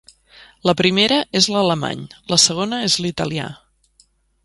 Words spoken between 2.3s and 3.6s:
la segona és l’italià.